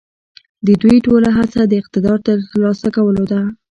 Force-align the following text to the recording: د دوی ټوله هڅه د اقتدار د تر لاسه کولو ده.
د 0.65 0.67
دوی 0.81 0.97
ټوله 1.05 1.29
هڅه 1.37 1.61
د 1.65 1.73
اقتدار 1.81 2.17
د 2.23 2.23
تر 2.27 2.37
لاسه 2.63 2.87
کولو 2.95 3.23
ده. 3.31 3.41